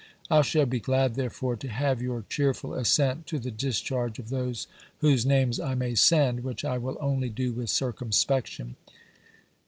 [0.31, 4.29] I shall be glad, there fore, to have your cheerful assent to the discharge of
[4.29, 4.65] those
[4.97, 8.77] whose names I may send, which I wiU only do with circumspection."